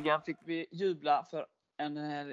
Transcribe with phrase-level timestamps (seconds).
[0.00, 1.46] äntligen fick vi jubla för,
[1.76, 2.26] en, eh,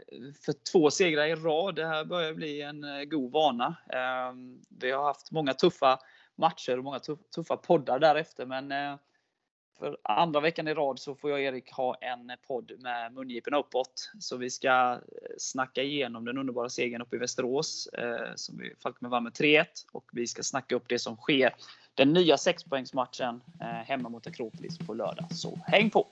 [0.46, 1.76] för två segrar i rad.
[1.76, 3.76] Det här börjar bli en eh, god vana.
[3.90, 6.00] Ehm, vi har haft många tuffa
[6.36, 7.00] matcher och många
[7.36, 8.46] tuffa poddar därefter.
[8.46, 8.96] Men eh,
[9.80, 13.58] för andra veckan i rad så får jag och Erik ha en podd med mungiporna
[13.58, 14.12] uppåt.
[14.20, 15.00] Så vi ska
[15.38, 17.90] snacka igenom den underbara segern uppe i Västerås
[18.36, 19.66] som vi Falkenberg vann med 3-1.
[19.92, 21.56] Och vi ska snacka upp det som sker.
[21.96, 25.26] Den nya sexpoängsmatchen hemma mot Akropolis på lördag.
[25.32, 26.08] Så häng på!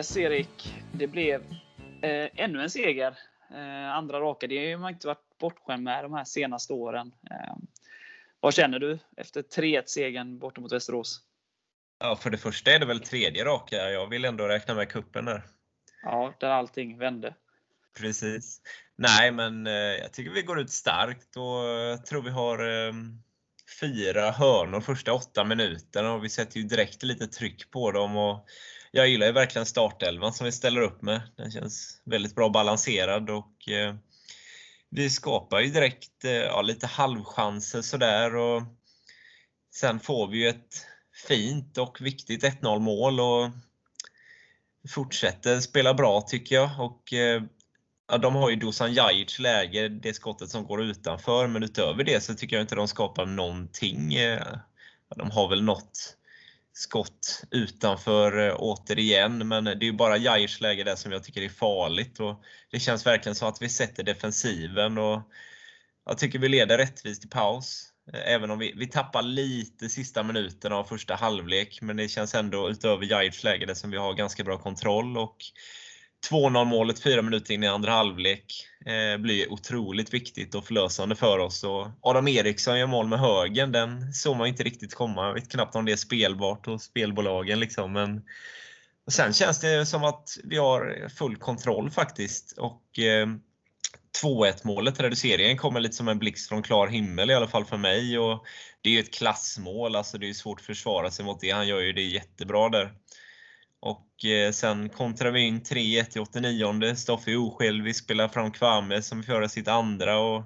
[0.00, 1.42] Yes Erik, det blev
[2.02, 3.18] eh, ännu en seger.
[3.50, 4.46] Eh, andra raka.
[4.46, 7.14] Det har man inte varit bortskämd med de här senaste åren.
[7.30, 7.56] Eh,
[8.40, 11.20] vad känner du efter 3-1 segern borta mot Västerås?
[11.98, 13.76] Ja, för det första är det väl tredje raka.
[13.76, 15.42] Jag vill ändå räkna med kuppen där.
[16.02, 17.34] Ja, där allting vände.
[17.98, 18.60] Precis.
[18.96, 22.92] Nej, men eh, jag tycker vi går ut starkt och jag tror vi har eh,
[23.80, 28.16] fyra hörnor första åtta minuterna och vi sätter ju direkt lite tryck på dem.
[28.16, 28.48] Och
[28.90, 31.20] jag gillar ju verkligen startelvan som vi ställer upp med.
[31.36, 33.94] Den känns väldigt bra balanserad och eh,
[34.90, 38.62] vi skapar ju direkt eh, ja, lite halvchanser sådär och
[39.74, 40.86] sen får vi ju ett
[41.28, 43.50] fint och viktigt 1-0 mål och
[44.88, 46.70] fortsätter spela bra tycker jag.
[46.78, 47.42] Och, eh,
[48.08, 52.20] ja, de har ju Dusan Jajic läge, det skottet som går utanför, men utöver det
[52.20, 54.14] så tycker jag inte de skapar någonting.
[54.14, 54.46] Eh,
[55.16, 56.16] de har väl något
[56.72, 61.42] skott utanför eh, återigen, men det är ju bara Jairs läge där som jag tycker
[61.42, 62.20] är farligt.
[62.20, 65.22] Och det känns verkligen så att vi sätter defensiven och
[66.06, 67.86] jag tycker vi leder rättvist i paus.
[68.12, 72.34] Eh, även om vi, vi tappar lite sista minuten av första halvlek, men det känns
[72.34, 75.18] ändå utöver Jairs läge där som vi har ganska bra kontroll.
[75.18, 75.36] Och
[76.28, 81.38] 2-0 målet fyra minuter in i andra halvlek eh, blir otroligt viktigt och förlösande för
[81.38, 81.64] oss.
[81.64, 85.26] Och Adam Eriksson gör mål med högen, den såg man inte riktigt komma.
[85.26, 87.60] Jag vet knappt om det är spelbart hos spelbolagen.
[87.60, 87.92] Liksom.
[87.92, 88.22] Men,
[89.06, 92.58] och sen känns det som att vi har full kontroll faktiskt.
[92.58, 93.26] Och eh,
[94.22, 97.76] 2-1 målet, reduceringen, kommer lite som en blixt från klar himmel i alla fall för
[97.76, 98.18] mig.
[98.18, 98.44] Och
[98.82, 101.50] det är ju ett klassmål, alltså det är svårt att försvara sig mot det.
[101.50, 102.92] Han gör ju det jättebra där.
[104.20, 106.94] Och eh, sen kontrar vi in 3-1 i 89.
[106.94, 110.18] Stoffe är osjälvisk, spelar fram Kwame som får göra sitt andra.
[110.18, 110.42] Och,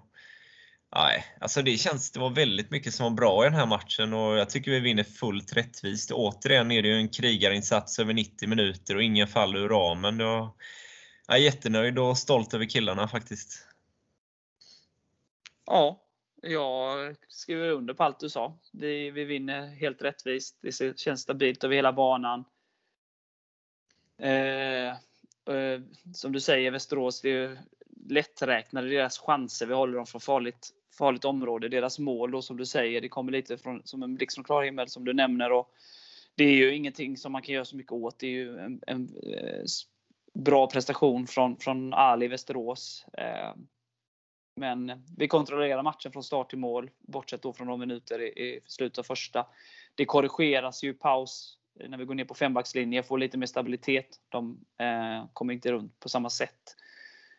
[0.97, 4.13] nej, alltså det känns, det var väldigt mycket som var bra i den här matchen
[4.13, 6.11] och jag tycker vi vinner fullt rättvist.
[6.11, 10.21] Återigen är det ju en krigarinsats över 90 minuter och ingen fall ur ramen.
[10.21, 10.55] Jag
[11.29, 13.67] är jättenöjd och stolt över killarna faktiskt.
[15.67, 16.05] Ja,
[16.43, 18.59] jag skriver under på allt du sa.
[18.73, 20.59] Vi, vi vinner helt rättvist.
[20.63, 22.45] Det känns stabilt över hela banan.
[24.25, 24.89] Eh,
[25.55, 25.81] eh,
[26.15, 27.59] som du säger, Västerås, det är
[28.09, 29.67] lätträknade deras chanser.
[29.67, 31.69] Vi håller dem från farligt, farligt område.
[31.69, 34.63] Deras mål då, som du säger, det kommer lite från, som en blixt från klar
[34.63, 35.53] himmel som du nämner.
[35.53, 35.71] Och
[36.35, 38.19] det är ju ingenting som man kan göra så mycket åt.
[38.19, 39.65] Det är ju en, en eh,
[40.35, 43.07] bra prestation från, från Ali Västerås.
[43.13, 43.55] Eh,
[44.57, 48.61] men vi kontrollerar matchen från start till mål, bortsett då från några minuter i, i
[48.67, 49.47] slutet av första.
[49.95, 54.21] Det korrigeras ju i paus när vi går ner på fembackslinje, får lite mer stabilitet.
[54.29, 56.77] De eh, kommer inte runt på samma sätt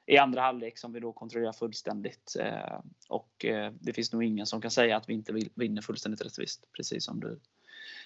[0.05, 2.35] i andra halvlek som vi då kontrollerar fullständigt.
[2.39, 2.79] Eh,
[3.09, 6.67] och eh, det finns nog ingen som kan säga att vi inte vinner fullständigt rättvist,
[6.71, 7.39] precis som du,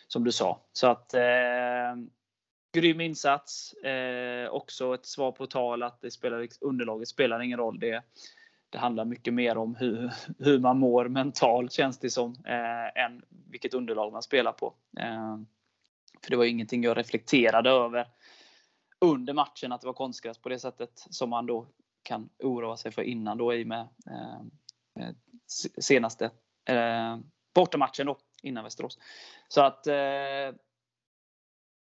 [0.08, 0.62] som du sa.
[0.74, 1.96] Så att eh,
[2.72, 3.74] grym insats.
[3.74, 7.80] Eh, också ett svar på tal att det spelar, underlaget spelar ingen roll.
[7.80, 8.04] Det,
[8.70, 13.22] det handlar mycket mer om hur, hur man mår mentalt känns det som, eh, än
[13.50, 14.74] vilket underlag man spelar på.
[15.00, 15.38] Eh,
[16.24, 18.08] för det var ingenting jag reflekterade över
[19.02, 21.68] under matchen att det var konstgräs på det sättet som man då
[22.04, 24.40] kan oroa sig för innan då i med eh,
[25.06, 25.14] eh
[25.80, 26.32] senaste
[26.66, 27.18] eh,
[27.54, 29.00] bortamatchen då innan Västerås.
[29.48, 30.56] Så att eh,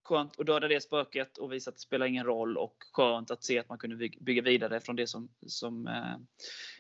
[0.05, 3.45] skönt att döda det spöket och visa att det spelar ingen roll och skönt att
[3.45, 6.17] se att man kunde bygga vidare från det som, som eh,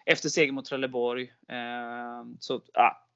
[0.06, 1.32] efter seger mot Trelleborg.
[1.48, 3.09] Eh, så ah,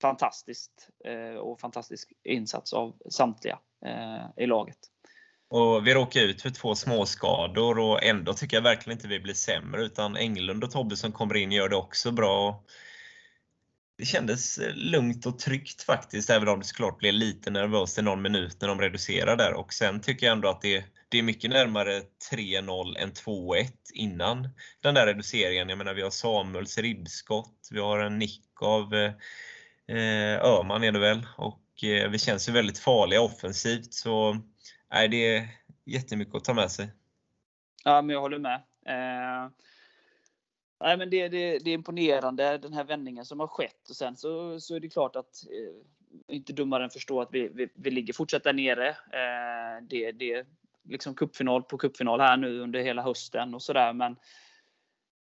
[0.00, 4.78] fantastiskt eh, och fantastisk insats av samtliga eh, i laget.
[5.50, 9.34] Och vi råkar ut för två småskador och ändå tycker jag verkligen inte vi blir
[9.34, 12.64] sämre utan Englund och Tobbe som kommer in gör det också bra.
[13.98, 18.02] Det kändes eh, lugnt och tryggt faktiskt, även om det såklart blev lite nervöst i
[18.02, 19.54] någon minut när de reducerar där.
[19.54, 22.02] Och sen tycker jag ändå att det, det är mycket närmare
[22.32, 24.48] 3-0 än 2-1 innan
[24.82, 25.68] den där reduceringen.
[25.68, 29.12] Jag menar, vi har Samuels ribbskott, vi har en nick av eh,
[29.90, 33.94] eh, Öhman är det väl, och eh, vi känns ju väldigt farliga offensivt.
[33.94, 34.36] Så
[34.92, 35.48] nej, det är
[35.84, 36.88] jättemycket att ta med sig.
[37.84, 38.54] Ja, men jag håller med.
[38.86, 39.50] Eh,
[40.80, 44.16] nej, men det, det, det, är imponerande den här vändningen som har skett och sen
[44.16, 47.90] så, så är det klart att eh, inte dummare än förstå att vi, vi, vi
[47.90, 48.88] ligger fortsatt där nere.
[48.88, 50.46] Eh, det, det
[50.82, 53.92] liksom cupfinal på cupfinal här nu under hela hösten och sådär.
[53.92, 54.16] Men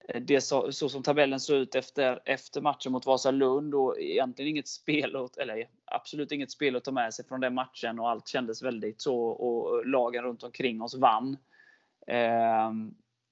[0.09, 4.51] Eh, det så, så, som tabellen såg ut efter, efter matchen mot Vasalund och egentligen
[4.51, 8.11] inget spel, att, eller absolut inget spel att ta med sig från den matchen och
[8.11, 11.37] allt kändes väldigt så och lagen runt omkring oss vann.
[12.07, 12.73] Eh,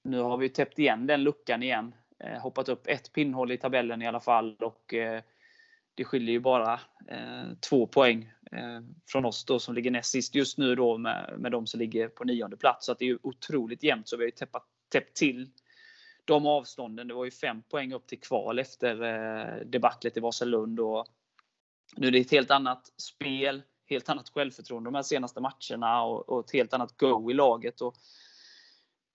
[0.04, 1.94] nu har vi täppt igen den luckan igen.
[2.18, 5.22] Eh, hoppat upp ett pinnhål i tabellen i alla fall och eh,
[5.94, 10.34] det skiljer ju bara eh, två poäng eh, från oss då som ligger näst sist
[10.34, 12.86] just nu då med, med de som ligger på nionde plats.
[12.86, 14.08] Så att det är ju otroligt jämnt.
[14.08, 15.50] Så vi har ju täppat, täppt till
[16.24, 17.08] de avstånden.
[17.08, 20.80] Det var ju fem poäng upp till kval efter eh, debaclet i Vasalund.
[20.80, 21.06] Och
[21.96, 26.28] nu är det ett helt annat spel, helt annat självförtroende de här senaste matcherna och,
[26.28, 27.80] och ett helt annat go i laget.
[27.80, 27.94] Och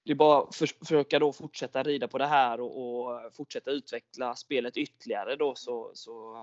[0.06, 3.72] det är bara att för, försöka då fortsätta rida på det här och, och, fortsätta
[3.72, 6.36] utveckla spelet ytterligare då så, så,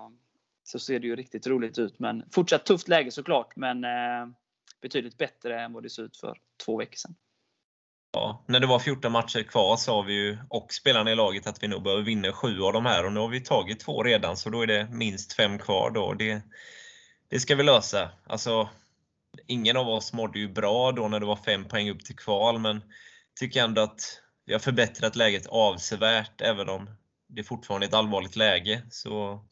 [0.63, 1.99] så ser det ju riktigt roligt ut.
[1.99, 4.27] Men fortsatt tufft läge såklart, men eh,
[4.81, 7.15] betydligt bättre än vad det såg ut för två veckor sedan.
[8.17, 11.63] Ja, när det var 14 matcher kvar sa vi ju, och spelarna i laget, att
[11.63, 14.37] vi nog behöver vinna sju av de här och nu har vi tagit två redan
[14.37, 16.13] så då är det minst fem kvar då.
[16.13, 16.41] Det,
[17.29, 18.09] det ska vi lösa.
[18.27, 18.69] Alltså,
[19.47, 22.59] ingen av oss mådde ju bra då när det var fem poäng upp till kval,
[22.59, 22.81] men
[23.39, 26.89] tycker ändå att vi har förbättrat läget avsevärt, även om
[27.27, 28.81] det fortfarande är ett allvarligt läge.
[28.89, 29.45] Så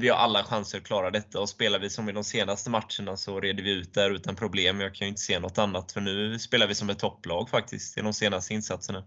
[0.00, 3.16] vi har alla chanser att klara detta och spelar vi som i de senaste matcherna
[3.16, 4.80] så reder vi ut där utan problem.
[4.80, 7.98] Jag kan ju inte se något annat för nu spelar vi som ett topplag faktiskt
[7.98, 9.04] i de senaste insatserna.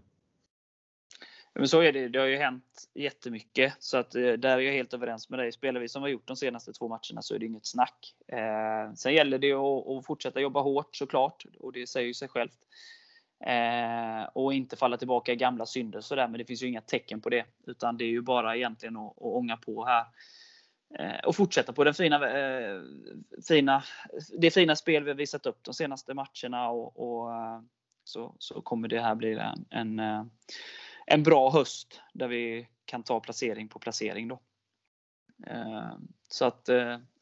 [1.54, 2.08] Men så är det.
[2.08, 3.74] Det har ju hänt jättemycket.
[3.78, 5.52] Så att eh, där är jag helt överens med dig.
[5.52, 8.14] Spelar vi som vi har gjort de senaste två matcherna så är det inget snack.
[8.32, 11.44] Eh, sen gäller det att, att fortsätta jobba hårt såklart.
[11.58, 12.58] Och det säger ju sig självt.
[13.46, 16.28] Eh, och inte falla tillbaka i gamla synder sådär.
[16.28, 17.44] Men det finns ju inga tecken på det.
[17.66, 20.04] Utan det är ju bara egentligen att, att ånga på här.
[20.98, 22.82] Eh, och fortsätta på den fina, eh,
[23.48, 23.82] fina,
[24.38, 26.70] det fina spel vi har visat upp de senaste matcherna.
[26.70, 27.60] Och, och eh,
[28.04, 30.24] så, så kommer det här bli en, en, eh,
[31.06, 34.28] en bra höst där vi kan ta placering på placering.
[34.28, 34.40] Då.
[35.46, 35.92] Eh,
[36.28, 36.68] så att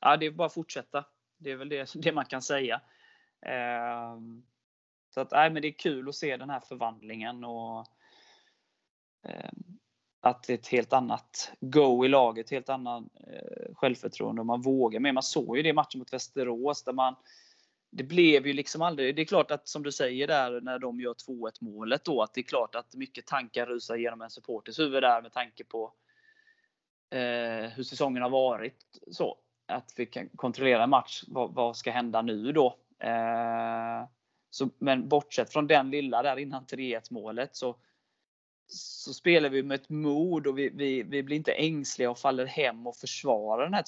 [0.01, 1.05] ja, det är bara att fortsätta.
[1.39, 2.81] Det är väl det, det man kan säga.
[5.15, 7.87] Så att, nej, men det är kul att se den här förvandlingen och
[10.21, 14.63] att det är ett helt annat go i laget, helt annat eh, självförtroende och man
[14.63, 15.13] vågar mer.
[15.13, 17.15] Man såg ju det i matchen mot Västerås där man
[17.91, 21.01] det blev ju liksom aldrig, det är klart att som du säger där när de
[21.01, 24.79] gör 2-1 målet då, att det är klart att mycket tankar rusar genom en supporters
[24.79, 25.93] huvud där med tanke på
[27.11, 28.99] eh, hur säsongen har varit.
[29.11, 32.79] Så Att vi kan kontrollera en match, vad, vad ska hända nu då?
[32.99, 34.09] Eh,
[34.51, 37.77] så, men bortsett från den lilla där innan 3-1 målet så,
[38.69, 42.47] så spelar vi med ett mod och vi, vi, vi blir inte ängsliga och faller
[42.47, 43.85] hem och försvarar den här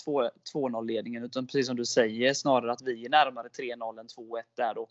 [0.55, 1.25] 2-0 ledningen.
[1.25, 4.89] Utan precis som du säger, snarare att vi är närmare 3-0 än 2-1 där då.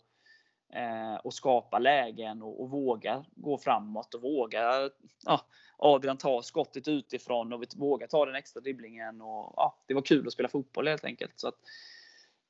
[0.72, 4.90] Eh, och skapar lägen och, och vågar gå framåt och vågar
[5.26, 5.40] ja,
[5.76, 9.20] Adrian ta skottet utifrån och vi vågar ta den extra dribblingen.
[9.20, 11.32] Och, ja, det var kul att spela fotboll helt enkelt.
[11.36, 11.54] Så att,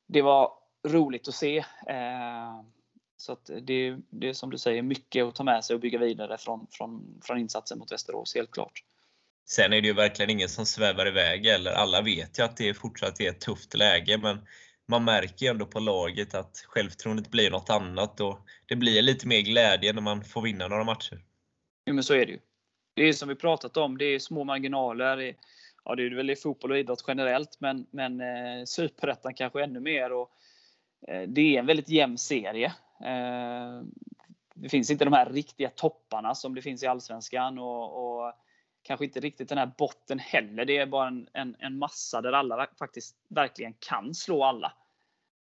[0.07, 0.53] det var
[0.89, 1.59] roligt att se.
[1.87, 2.61] Eh,
[3.21, 6.39] så det, det är som du säger mycket att ta med sig och bygga vidare
[6.39, 8.85] från, från, från insatsen mot Västerås, helt klart.
[9.49, 12.75] Sen är det ju verkligen ingen som svävar iväg eller alla vet ju att det
[12.75, 14.39] fortsatt är ett tufft läge men
[14.89, 19.27] man märker ju ändå på laget att självförtroendet blir något annat och det blir lite
[19.27, 21.25] mer glädje när man får vinna några matcher.
[21.85, 22.39] Ja men så är det ju.
[22.95, 25.37] Det är som vi pratat om, det är små marginaler.
[25.85, 29.81] Ja, det är väl i fotboll och idrott generellt men, men eh, Superettan kanske ännu
[29.81, 30.13] mer.
[30.13, 30.31] Och,
[31.09, 32.73] eh, det är en väldigt jämn serie.
[33.05, 33.83] Eh,
[34.55, 37.59] det finns inte de här riktiga topparna som det finns i Allsvenskan.
[37.59, 38.33] Och, och
[38.83, 40.65] kanske inte riktigt den här botten heller.
[40.65, 44.73] Det är bara en, en, en massa där alla faktiskt verkligen kan slå alla.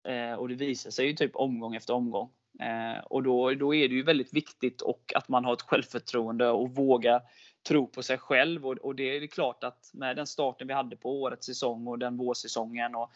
[0.08, 2.30] Eh, och det visar sig ju typ omgång efter omgång.
[2.60, 6.50] Eh, och då, då är det ju väldigt viktigt och att man har ett självförtroende
[6.50, 7.22] och vågar
[7.68, 8.66] tro på sig själv.
[8.66, 11.98] Och, och det är klart att med den starten vi hade på årets säsong och
[11.98, 13.10] den vårsäsongen och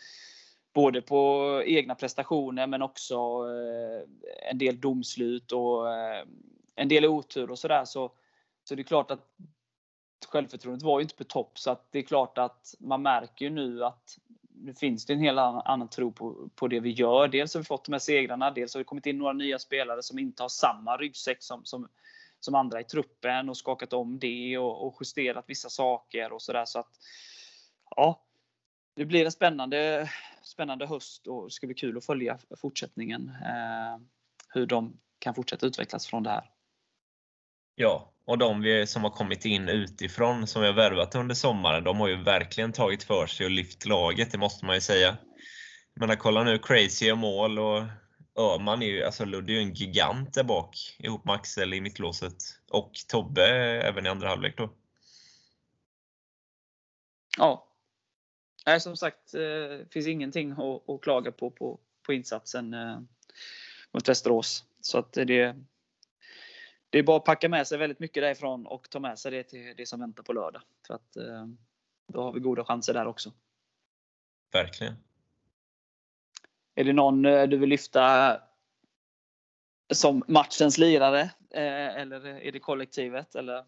[0.75, 6.25] både på egna prestationer men också eh, en del domslut och eh,
[6.75, 7.85] en del otur och sådär.
[7.85, 8.13] Så,
[8.65, 9.27] så det är klart att
[10.29, 11.59] självförtroendet var ju inte på topp.
[11.59, 14.19] Så att det är klart att man märker ju nu att
[14.61, 17.29] nu finns det en helt annan tro på, på det vi gör.
[17.29, 20.03] Dels har vi fått de här segrarna, dels har det kommit in några nya spelare
[20.03, 21.89] som inte har samma ryggsäck som, som,
[22.41, 26.65] som andra i truppen och skakat om det och, och justerat vissa saker och sådär.
[26.65, 26.91] Så att
[27.97, 28.23] ja,
[28.95, 30.11] det blir en spännande,
[30.49, 33.29] spännande höst och det ska bli kul att följa fortsättningen.
[33.29, 34.01] Eh,
[34.49, 36.51] hur de kan fortsätta utvecklas från det här.
[37.75, 42.01] Ja, och de som har kommit in utifrån, som vi har värvat under sommaren, de
[42.01, 45.17] har ju verkligen tagit för sig och lyft laget, det måste man ju säga.
[45.95, 47.83] Men kolla nu, Crazy och mål och
[48.39, 51.81] Öhman är ju, alltså Ludde är ju en gigant där bak ihop med Axel i
[51.81, 52.37] mittlåset.
[52.71, 53.47] Och Tobbe
[53.83, 54.73] även i andra halvlek då.
[57.39, 57.68] Ja.
[58.69, 63.01] Nej, som sagt, det eh, finns ingenting att, att klaga på, på på insatsen eh,
[63.93, 64.65] mot Västerås.
[64.81, 65.57] Så att det,
[66.91, 69.43] det är bara att packa med sig väldigt mycket därifrån och ta med sig det
[69.43, 70.63] till det som väntar på lördag.
[70.87, 71.47] För att eh,
[72.09, 73.33] då har vi goda chanser där också.
[74.53, 74.95] Verkligen.
[76.75, 78.37] Är det någon du vill lyfta
[79.93, 81.31] som matchens lirare?
[81.51, 83.35] Eller är det kollektivet?
[83.35, 83.65] Eller?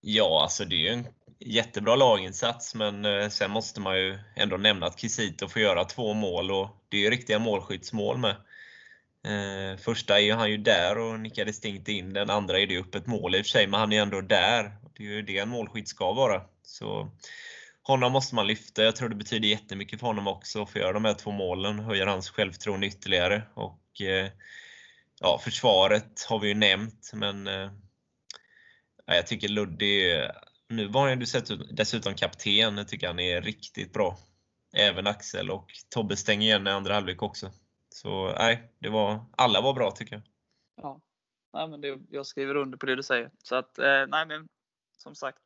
[0.00, 1.06] Ja, alltså det är ju en
[1.38, 6.14] jättebra laginsats, men eh, sen måste man ju ändå nämna att Kisito får göra två
[6.14, 8.36] mål och det är ju riktiga målskyddsmål med.
[9.26, 12.12] Eh, första är han ju där och nickar distinkt in.
[12.12, 14.20] Den andra är det ju öppet mål i och för sig, men han är ändå
[14.20, 14.76] där.
[14.96, 16.42] Det är ju det en målskytt ska vara.
[16.62, 17.10] Så
[17.82, 18.84] honom måste man lyfta.
[18.84, 21.78] Jag tror det betyder jättemycket för honom också att få göra de här två målen.
[21.78, 23.42] Höjer hans självförtroende ytterligare.
[23.54, 24.30] Och, eh,
[25.20, 27.48] ja, försvaret har vi ju nämnt, men
[29.06, 30.32] jag tycker Ludde
[30.68, 31.26] nu var han ju
[31.70, 32.76] dessutom kapten.
[32.76, 34.18] Jag tycker han är riktigt bra.
[34.76, 37.50] Även Axel och Tobbe stänger igen i andra halvlek också.
[37.94, 40.22] Så nej, det var, alla var bra tycker jag.
[40.76, 41.00] Ja,
[41.52, 43.30] nej, men det, jag skriver under på det du säger.
[43.42, 44.48] Så att, eh, nej men
[44.96, 45.38] som sagt.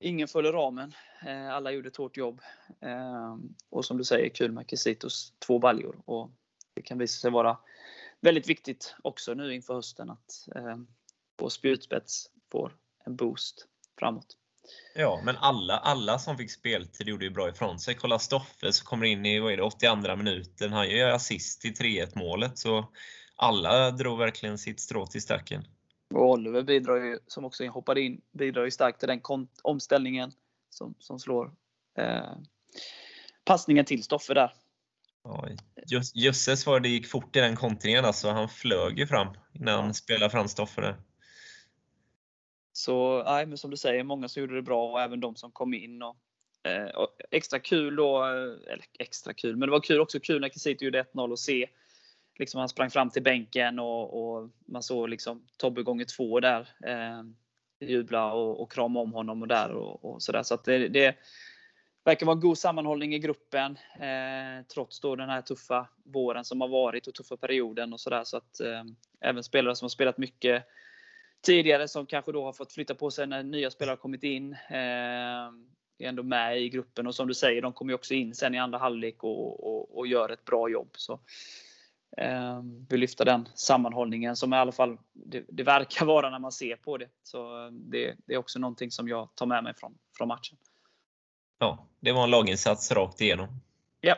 [0.00, 0.94] Ingen följer ramen.
[1.26, 2.40] Eh, alla gjorde ett hårt jobb.
[2.80, 3.36] Eh,
[3.70, 6.02] och som du säger, kul med Kisitos två baljor.
[6.04, 6.30] Och
[6.74, 7.58] det kan visa sig vara
[8.20, 10.76] väldigt viktigt också nu inför hösten att eh,
[11.38, 12.76] vår spjutspets får
[13.10, 13.66] en boost
[13.98, 14.36] framåt.
[14.94, 17.94] Ja, men alla, alla som fick speltid gjorde ju bra ifrån sig.
[17.94, 20.72] Kolla Stoffe som kommer in i vad är det, 82 minuten.
[20.72, 22.58] Han gör assist i 3-1 målet.
[22.58, 22.92] Så
[23.36, 25.64] alla drog verkligen sitt strå till stacken.
[26.14, 29.20] Och Oliver bidrar ju, som också hoppade in, bidrar ju starkt till den
[29.62, 30.32] omställningen
[30.70, 31.52] som, som slår
[31.98, 32.32] eh,
[33.44, 34.52] passningen till Stoffe där.
[35.24, 35.48] Ja,
[36.14, 38.30] jösses vad det gick fort i den kontringen alltså.
[38.30, 39.92] Han flög ju fram när han ja.
[39.92, 40.96] spelade fram Stoffe där.
[42.80, 45.50] Så nej, men som du säger, många som gjorde det bra och även de som
[45.50, 46.02] kom in.
[46.02, 46.16] Och,
[46.70, 50.40] eh, och extra kul då, eh, eller extra kul, men det var kul också kul
[50.40, 51.68] när Kisito gjorde 1-0 och se
[52.38, 56.68] liksom han sprang fram till bänken och, och man såg liksom Tobbe gånger två där.
[56.86, 57.22] Eh,
[57.88, 60.42] jubla och, och krama om honom och där och, och sådär.
[60.42, 61.16] Så att det, det
[62.04, 63.78] verkar vara en god sammanhållning i gruppen.
[63.94, 68.24] Eh, trots då den här tuffa våren som har varit och tuffa perioden och sådär.
[68.24, 68.84] Så att eh,
[69.20, 70.66] även spelare som har spelat mycket
[71.40, 74.52] tidigare som kanske då har fått flytta på sig när nya spelare har kommit in.
[74.52, 75.50] Eh,
[76.04, 78.54] är ändå med i gruppen och som du säger, de kommer ju också in sen
[78.54, 80.90] i andra halvlek och, och, och gör ett bra jobb.
[80.96, 81.20] Så,
[82.16, 86.52] eh, vi lyfter den sammanhållningen som i alla fall det, det, verkar vara när man
[86.52, 87.08] ser på det.
[87.22, 90.58] Så eh, det, det, är också någonting som jag tar med mig från, från matchen.
[91.58, 93.48] Ja, det var en laginsats rakt igenom.
[94.00, 94.16] Ja.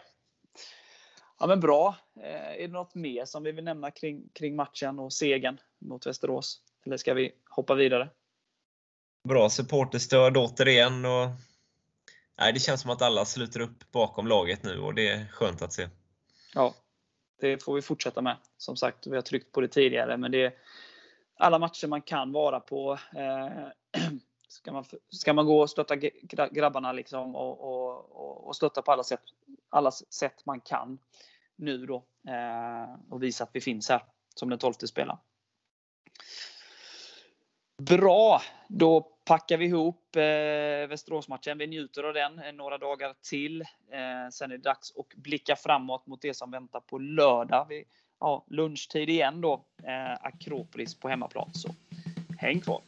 [1.39, 1.97] Ja men bra.
[2.17, 6.07] Eh, är det något mer som vi vill nämna kring, kring matchen och segern mot
[6.07, 6.61] Västerås?
[6.87, 8.09] Eller ska vi hoppa vidare?
[9.29, 11.05] Bra supporterstöd återigen.
[11.05, 11.29] Och,
[12.39, 15.63] nej, det känns som att alla sluter upp bakom laget nu och det är skönt
[15.63, 15.89] att se.
[16.55, 16.75] Ja,
[17.41, 18.37] det får vi fortsätta med.
[18.57, 20.53] Som sagt, vi har tryckt på det tidigare, men det är
[21.37, 22.99] alla matcher man kan vara på.
[23.15, 24.03] Eh,
[24.49, 25.97] ska, man, ska man gå och stötta
[26.51, 29.23] grabbarna liksom och, och, och stötta på alla sätt,
[29.71, 30.99] alla sätt man kan
[31.57, 35.19] nu då eh, och visa att vi finns här som den 12 spelaren.
[37.87, 38.43] Bra!
[38.69, 41.59] Då packar vi ihop eh, Västeråsmatchen.
[41.59, 43.61] Vi njuter av den eh, några dagar till.
[43.61, 47.67] Eh, sen är det dags att blicka framåt mot det som väntar på lördag.
[47.69, 47.85] Vi,
[48.21, 49.65] ja, lunchtid igen då.
[49.85, 51.55] Eh, Akropolis på hemmaplan.
[51.55, 51.69] Så
[52.39, 52.81] häng kvar!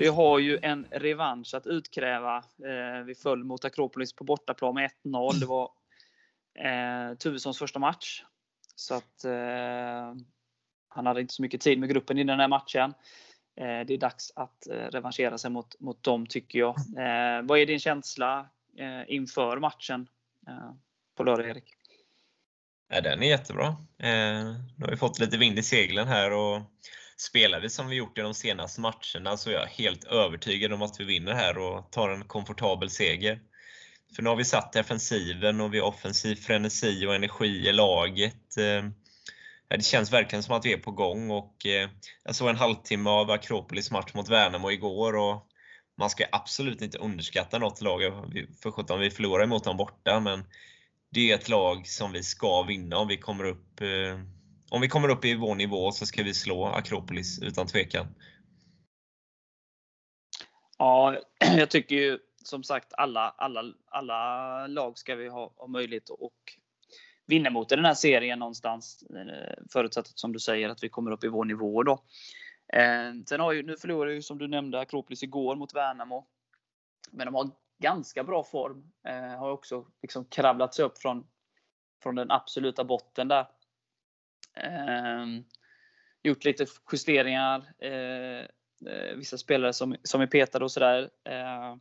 [0.00, 2.36] Vi har ju en revansch att utkräva.
[2.36, 5.32] Eh, vi föll mot Akropolis på bortaplan med 1-0.
[5.40, 5.70] Det var
[6.54, 8.24] eh, Tuvessons första match.
[8.74, 10.14] Så att eh,
[10.88, 12.94] han hade inte så mycket tid med gruppen i den här matchen.
[13.56, 16.76] Eh, det är dags att eh, revanschera sig mot, mot dem tycker jag.
[16.78, 20.08] Eh, vad är din känsla eh, inför matchen
[20.48, 20.72] eh,
[21.16, 21.74] på lördag Erik?
[22.88, 23.66] Ja, den är jättebra.
[23.98, 24.44] Eh,
[24.76, 26.62] nu har vi fått lite vind i seglen här och
[27.20, 30.82] spelar vi som vi gjort i de senaste matcherna så är jag helt övertygad om
[30.82, 33.40] att vi vinner här och tar en komfortabel seger.
[34.16, 38.56] För nu har vi satt defensiven och vi har offensiv frenesi och energi i laget.
[38.56, 38.90] Eh,
[39.68, 41.90] det känns verkligen som att vi är på gång och eh,
[42.24, 45.46] jag såg en halvtimme av Akropolis match mot Värnamo igår och
[45.98, 48.00] man ska absolut inte underskatta något lag.
[48.62, 50.44] För sjutton, vi förlorar mot dem borta men
[51.10, 54.18] det är ett lag som vi ska vinna om vi kommer upp eh,
[54.70, 58.06] om vi kommer upp i vår nivå så ska vi slå Akropolis utan tvekan.
[60.78, 61.18] Ja,
[61.56, 66.32] jag tycker ju som sagt alla, alla, alla lag ska vi ha, ha möjlighet att
[67.26, 69.02] vinna mot i den här serien någonstans.
[69.02, 71.92] Eh, förutsatt som du säger att vi kommer upp i vår nivå då.
[72.72, 76.26] Eh, sen har ju, nu förlorade ju som du nämnde Akropolis igår mot Värnamo.
[77.10, 78.92] Men de har ganska bra form.
[79.08, 81.26] Eh, har också liksom kravlat sig upp från,
[82.02, 83.46] från den absoluta botten där.
[84.64, 85.26] Eh,
[86.22, 87.72] gjort lite justeringar.
[87.78, 88.46] Eh,
[88.92, 91.10] eh, vissa spelare som, som är petade och sådär.
[91.24, 91.80] Ehm,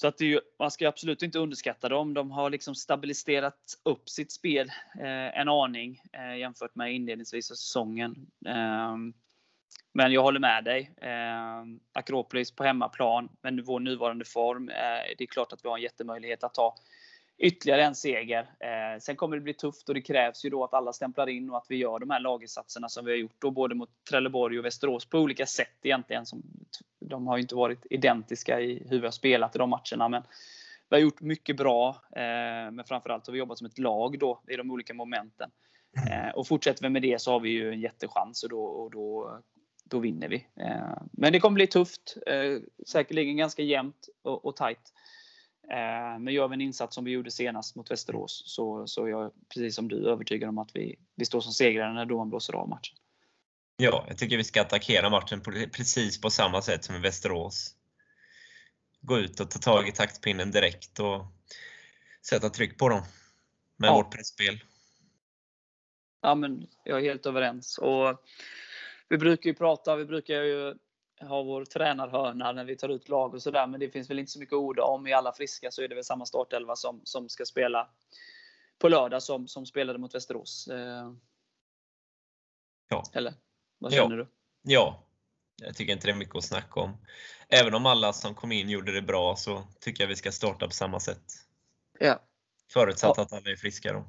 [0.00, 2.14] så att det, man ska absolut inte underskatta dem.
[2.14, 4.68] De har liksom stabiliserat upp sitt spel
[5.00, 8.30] eh, en aning eh, jämfört med inledningsvis av säsongen.
[8.46, 8.96] Eh,
[9.92, 10.94] men jag håller med dig.
[10.96, 14.68] Eh, Akropolis på hemmaplan, men vår nuvarande form.
[14.68, 16.74] Eh, det är klart att vi har en jättemöjlighet att ta
[17.38, 18.40] ytterligare en seger.
[18.40, 21.50] Eh, sen kommer det bli tufft och det krävs ju då att alla stämplar in
[21.50, 24.58] och att vi gör de här laginsatserna som vi har gjort då, både mot Trelleborg
[24.58, 26.26] och Västerås på olika sätt egentligen.
[26.26, 26.42] Som,
[27.00, 30.08] de har ju inte varit identiska i hur vi har spelat i de matcherna.
[30.08, 30.22] Men
[30.88, 34.42] vi har gjort mycket bra, eh, men framförallt har vi jobbat som ett lag då
[34.48, 35.50] i de olika momenten.
[36.10, 38.90] Eh, och fortsätter vi med det så har vi ju en jättechans och då, och
[38.90, 39.38] då,
[39.84, 40.46] då vinner vi.
[40.60, 42.16] Eh, men det kommer bli tufft.
[42.26, 44.92] Eh, säkerligen ganska jämnt och, och tajt.
[45.70, 49.08] Eh, men gör vi en insats som vi gjorde senast mot Västerås så, så är
[49.08, 52.54] jag precis som du övertygad om att vi, vi står som segrare när domaren blåser
[52.54, 52.96] av matchen.
[53.76, 57.74] Ja, jag tycker vi ska attackera matchen på, precis på samma sätt som i Västerås.
[59.00, 61.26] Gå ut och ta tag i taktpinnen direkt och
[62.26, 63.02] sätta tryck på dem
[63.76, 63.94] med ja.
[63.94, 64.60] vårt pressspel.
[66.20, 67.78] Ja, men jag är helt överens.
[67.78, 68.24] Och
[69.08, 70.74] vi brukar ju prata, vi brukar ju
[71.20, 73.66] ha vår tränarhörna när vi tar ut lag och sådär.
[73.66, 75.06] Men det finns väl inte så mycket ord om.
[75.06, 77.88] I alla friska så är det väl samma startelva som, som ska spela
[78.78, 80.68] på lördag som, som spelade mot Västerås.
[80.68, 81.12] Eh,
[82.88, 83.02] ja.
[83.12, 83.34] Eller?
[83.78, 84.24] Vad känner ja.
[84.24, 84.28] du?
[84.62, 85.04] Ja.
[85.62, 86.96] Jag tycker inte det är mycket att snacka om.
[87.48, 90.66] Även om alla som kom in gjorde det bra så tycker jag vi ska starta
[90.66, 91.32] på samma sätt.
[91.98, 92.18] Ja.
[92.72, 93.22] Förutsatt ja.
[93.22, 94.04] att alla är friska då.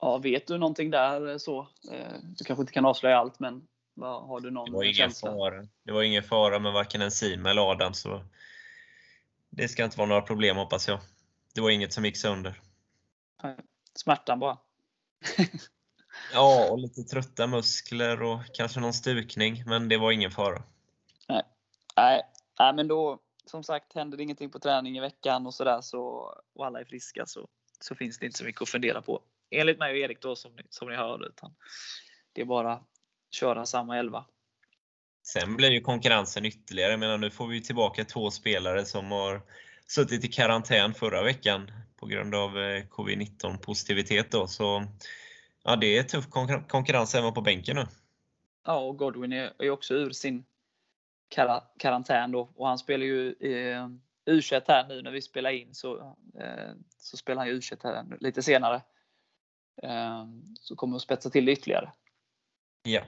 [0.00, 1.60] Ja, vet du någonting där så?
[1.92, 3.68] Eh, du kanske inte kan avslöja allt, men
[4.02, 5.66] har du någon det var ingen fara.
[5.82, 8.24] Det var ingen fara med varken Enzim eller Adam, så
[9.50, 11.00] det ska inte vara några problem hoppas jag.
[11.54, 12.60] Det var inget som gick sönder.
[13.94, 14.58] Smärtan bara?
[16.32, 20.62] ja, och lite trötta muskler och kanske någon stukning, men det var ingen fara.
[21.28, 21.42] Nej,
[21.96, 22.22] Nej.
[22.58, 26.02] Nej men då, som sagt, händer det ingenting på träning i veckan och sådär så,
[26.54, 27.48] och alla är friska så,
[27.80, 29.22] så finns det inte så mycket att fundera på.
[29.50, 31.26] Enligt mig och Erik då som ni, som ni hör.
[31.26, 31.54] Utan
[32.32, 32.80] det är bara
[33.30, 34.24] köra samma elva.
[35.22, 36.90] Sen blir ju konkurrensen ytterligare.
[36.90, 39.42] Jag menar, nu får vi tillbaka två spelare som har
[39.86, 44.30] suttit i karantän förra veckan på grund av eh, covid-19 positivitet.
[44.30, 44.46] Då.
[44.46, 44.84] Så,
[45.64, 46.30] ja, det är tuff
[46.68, 47.86] konkurrens även på bänken nu.
[48.66, 50.44] Ja, och Godwin är också ur sin
[51.78, 53.88] karantän då och han spelar ju eh,
[54.26, 58.04] u här nu när vi spelar in så, eh, så spelar han ju u här
[58.20, 58.82] lite senare.
[59.82, 60.26] Eh,
[60.60, 61.92] så kommer att spetsa till det ytterligare.
[62.86, 63.02] Ja.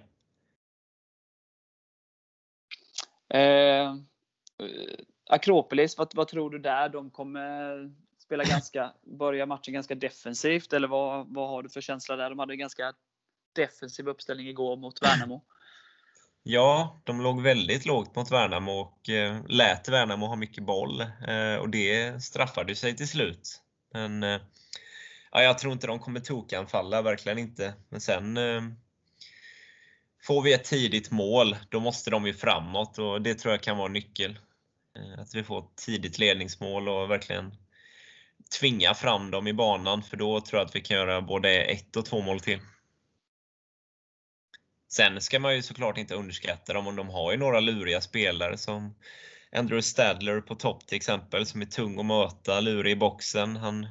[3.35, 3.95] Eh,
[5.31, 6.89] Akropolis, vad, vad, tror du där?
[6.89, 12.17] De kommer spela ganska, börja matchen ganska defensivt eller vad, vad har du för känsla
[12.17, 12.31] där?
[12.31, 12.93] De hade en ganska
[13.53, 15.45] defensiv uppställning igår mot Värnamo.
[16.43, 21.55] Ja, de låg väldigt lågt mot Värnamo och eh, lät Värnamo ha mycket boll eh,
[21.61, 23.63] och det straffade sig till slut.
[23.93, 24.41] Men eh,
[25.33, 27.75] ja, jag tror inte de kommer tokanfalla, verkligen inte.
[27.89, 28.63] Men sen eh,
[30.23, 33.77] Får vi ett tidigt mål, då måste de ju framåt och det tror jag kan
[33.77, 34.39] vara nyckel.
[34.97, 37.55] Eh, att vi får ett tidigt ledningsmål och verkligen
[38.61, 41.97] tvinga fram dem i banan, för då tror jag att vi kan göra både ett
[41.97, 42.59] och två mål till.
[44.91, 46.87] Sen ska man ju såklart inte underskatta dem.
[46.87, 48.95] och De har ju några luriga spelare som
[49.53, 53.57] Andrew Stadler på topp till exempel, som är tung att möta, lurig i boxen.
[53.57, 53.87] Han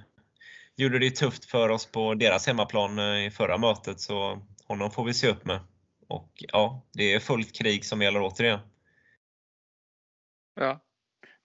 [0.76, 5.06] gjorde det tufft för oss på deras hemmaplan eh, i förra mötet, så honom får
[5.06, 5.60] vi se upp med.
[6.08, 8.60] Och ja, det är fullt krig som gäller återigen.
[10.56, 10.80] Ja.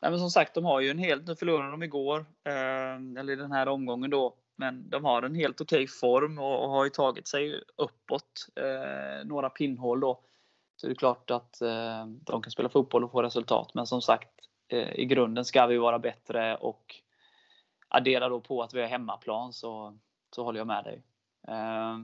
[0.00, 3.30] Nej, men som sagt, de har ju en helt, nu förlorade de igår, eh, eller
[3.30, 6.84] i den här omgången då, men de har en helt okej form och, och har
[6.84, 10.20] ju tagit sig uppåt eh, några pinnhål då.
[10.76, 13.74] Så det är klart att eh, de kan spela fotboll och få resultat.
[13.74, 14.30] Men som sagt,
[14.68, 16.94] eh, i grunden ska vi vara bättre och
[17.88, 19.98] addera då på att vi har hemmaplan så,
[20.34, 21.02] så håller jag med dig.
[21.48, 21.98] Eh,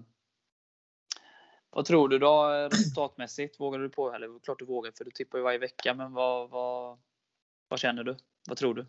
[1.79, 3.61] Eh, vad tror du då resultatmässigt?
[3.61, 4.13] Vågar du på?
[4.13, 5.95] Eller klart du vågar för du tippar ju varje vecka.
[5.95, 6.99] Men vad, vad,
[7.69, 8.17] vad känner du?
[8.49, 8.87] Vad tror du?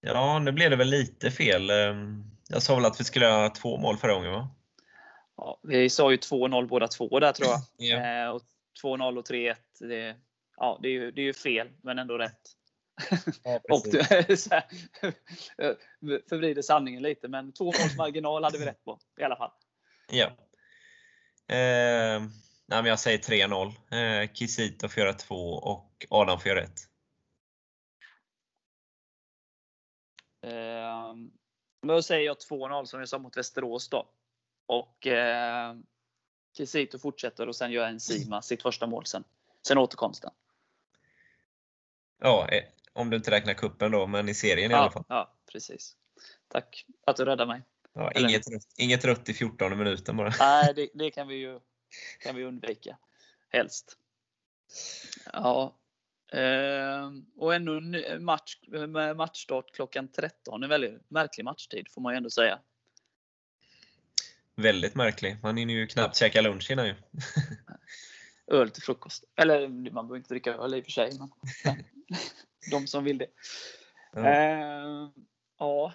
[0.00, 1.70] Ja, nu blev det väl lite fel.
[1.70, 4.48] Ehm, jag sa väl att vi skulle ha två mål förra gången va?
[5.36, 8.34] Ja, vi sa ju 2-0 båda två där tror jag.
[8.34, 8.42] Och
[8.82, 9.56] 2-0 och 3-1.
[9.80, 10.16] Det,
[10.56, 12.40] ja, det, är ju, det är ju fel, men ändå rätt.
[13.42, 13.60] Ja,
[16.28, 19.50] Förvrider sanningen lite, men två måls marginal hade vi rätt på i alla fall.
[20.10, 20.30] Ja.
[21.48, 22.20] Eh,
[22.66, 23.72] nej, men jag säger 3-0.
[23.90, 26.70] Eh, Kisito får göra 2 och Adam får göra 1.
[30.42, 31.14] Eh,
[31.82, 34.08] då säger jag 2-0 som vi sa mot Västerås då.
[34.66, 35.74] Och eh,
[36.56, 39.24] Kisito fortsätter och sen gör en Sima sitt första mål sen.
[39.68, 40.30] Sen återkomsten.
[42.18, 45.04] Ja, eh, om du inte räknar kuppen då, men i serien ja, i alla fall.
[45.08, 45.96] Ja, precis.
[46.48, 47.62] Tack att du räddade mig.
[47.96, 50.32] Ja, inget, rött, inget rött i 14 minuten bara.
[50.38, 51.60] Nej, det, det, kan vi ju
[52.20, 52.98] kan vi undvika.
[53.48, 53.96] Helst.
[55.32, 55.78] Ja.
[56.32, 58.56] Eh, och ännu en match,
[59.16, 60.62] matchstart klockan 13.
[60.62, 62.58] En väldigt märklig matchtid får man ju ändå säga.
[64.54, 65.36] Väldigt märklig.
[65.42, 66.94] Man hinner ju knappt käka lunch innan ju.
[68.46, 69.24] öl till frukost.
[69.36, 71.10] Eller man behöver inte dricka öl i och för sig.
[71.18, 71.30] Men,
[72.70, 73.28] de som vill det.
[74.12, 74.26] Ja.
[74.26, 75.08] Eh,
[75.58, 75.92] ja.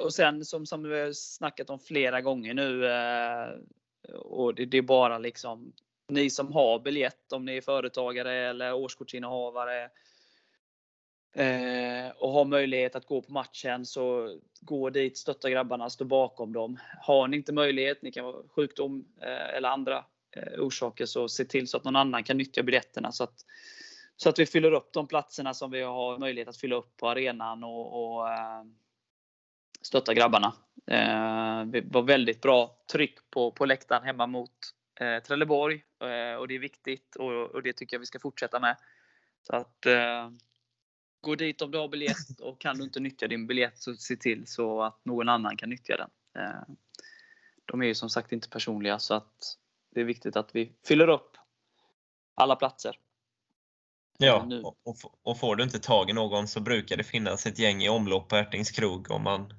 [0.00, 2.86] Och sen som, som vi har snackat om flera gånger nu.
[2.86, 3.48] Eh,
[4.14, 5.72] och det, det, är bara liksom
[6.08, 9.90] ni som har biljett, om ni är företagare eller årskortsinnehavare
[11.34, 16.52] eh, och har möjlighet att gå på matchen så gå dit, stötta grabbarna, stå bakom
[16.52, 16.78] dem.
[17.00, 20.04] Har ni inte möjlighet, ni kan vara sjukdom eh, eller andra
[20.36, 23.34] eh, orsaker, så se till så att någon annan kan nyttja biljetterna så att,
[24.16, 27.08] så att vi fyller upp de platserna som vi har möjlighet att fylla upp på
[27.08, 28.64] arenan och, och eh,
[29.86, 30.52] stötta grabbarna.
[30.86, 34.50] Eh, det var väldigt bra tryck på, på läktaren hemma mot
[35.00, 38.76] eh, Trelleborg eh, och det är viktigt och, det tycker jag vi ska fortsätta med.
[39.42, 40.28] Så att eh,
[41.24, 44.16] Gå dit om du har biljett och kan du inte nyttja din biljett så se
[44.16, 46.10] till så att någon annan kan nyttja den.
[46.42, 46.74] Eh,
[47.64, 49.58] de är ju som sagt inte personliga så att
[49.94, 51.36] det är viktigt att vi fyller upp
[52.34, 52.98] alla platser.
[54.18, 54.48] Ja,
[54.84, 57.88] och, och får du inte tag i någon så brukar det finnas ett gäng i
[57.88, 59.54] omlopp på Ärtings krog om man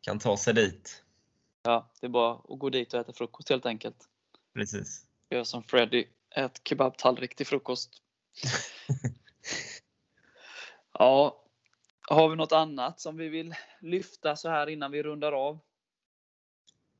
[0.00, 1.04] kan ta sig dit.
[1.62, 4.08] Ja, det är bara att gå dit och äta frukost helt enkelt.
[4.54, 5.06] Precis.
[5.30, 8.02] Gör som Freddy, ät kebabtallrik till frukost.
[10.98, 11.44] Ja,
[12.08, 15.58] har vi något annat som vi vill lyfta så här innan vi rundar av?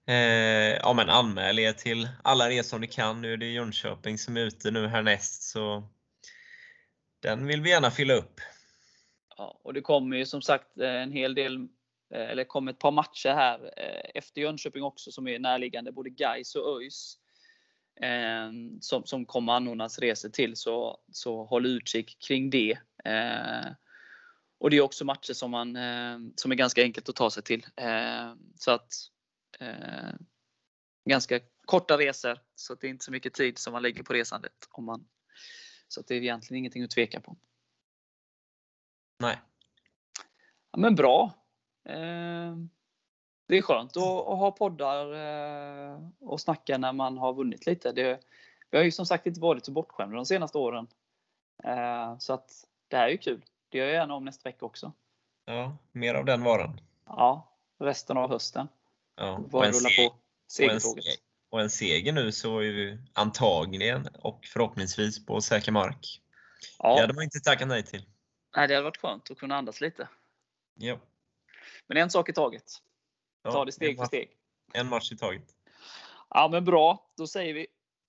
[0.07, 3.21] Eh, ja men anmäl er till alla resor ni kan.
[3.21, 5.89] Nu är det Jönköping som är ute nu härnäst så
[7.21, 8.41] den vill vi gärna fylla upp.
[9.37, 11.67] Ja, och det kommer ju som sagt en hel del, eh,
[12.11, 16.55] eller kommer ett par matcher här eh, efter Jönköping också som är närliggande, både Gais
[16.55, 17.19] och ÖIS.
[18.01, 22.79] Eh, som, som kommer anordnas resor till så, så håll utkik kring det.
[24.59, 27.43] Och det är också matcher som, man, eh, som är ganska enkelt att ta sig
[27.43, 27.67] till.
[27.77, 28.93] Eh, så att
[29.59, 30.15] eh,
[31.05, 34.69] ganska korta resor, så det är inte så mycket tid som man lägger på resandet.
[34.71, 35.09] Om man,
[35.89, 37.37] så det är egentligen ingenting att tveka på.
[39.19, 39.41] Nej.
[40.73, 41.33] Ja, men bra.
[43.47, 45.07] Det är skönt att, att ha poddar
[46.19, 47.93] och snacka när man har vunnit lite.
[47.93, 48.21] Det,
[48.71, 50.87] vi har ju som sagt inte varit så bortskämda de senaste åren.
[52.19, 53.45] Så att det här är ju kul.
[53.69, 54.93] Det gör jag gärna om nästa vecka också.
[55.45, 56.81] Ja, mer av den varan.
[57.07, 58.69] Ja, resten av hösten.
[59.17, 60.17] Ja, en seg på
[60.49, 61.05] segertåget.
[61.05, 66.23] Och, och en seger nu så är vi antagligen och förhoppningsvis på säker mark.
[66.79, 66.95] Ja.
[66.95, 68.05] Det hade man inte tackat nej till.
[68.57, 70.09] Nej, det hade varit skönt att kunna andas lite.
[70.75, 70.99] Ja.
[71.89, 72.83] Men en sak i taget.
[73.43, 74.31] Ja, Ta det steg för steg.
[74.73, 75.55] En match i taget.
[76.31, 77.11] Ja, men bra.
[77.17, 77.67] Då säger vi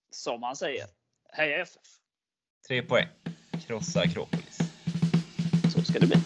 [0.10, 0.86] som man säger.
[1.30, 1.82] Heja FF!
[2.68, 3.08] Tre poäng.
[3.68, 4.60] Krossa Akropolis
[5.90, 6.18] ska det bli.